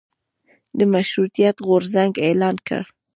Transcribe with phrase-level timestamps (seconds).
[0.77, 2.83] د مشروطیت غورځنګ اعلان کړ.